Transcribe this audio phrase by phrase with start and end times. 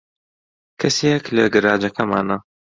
[0.81, 2.37] کەسێک لە گەراجەکەمانە.